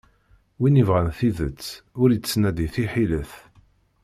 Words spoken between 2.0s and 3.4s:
ur ittnadi tiḥilet.